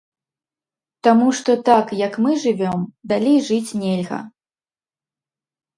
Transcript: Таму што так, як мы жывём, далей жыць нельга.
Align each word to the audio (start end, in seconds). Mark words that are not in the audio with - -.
Таму 1.07 1.27
што 1.41 1.51
так, 1.69 1.93
як 2.01 2.13
мы 2.25 2.31
жывём, 2.45 2.81
далей 3.13 3.37
жыць 3.53 3.75
нельга. 3.85 4.19